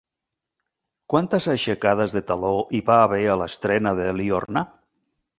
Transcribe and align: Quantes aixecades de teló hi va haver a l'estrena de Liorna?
Quantes 1.13 1.45
aixecades 1.55 2.15
de 2.17 2.23
teló 2.31 2.53
hi 2.77 2.81
va 2.87 2.95
haver 3.01 3.19
a 3.33 3.35
l'estrena 3.41 3.93
de 4.01 4.07
Liorna? 4.21 4.65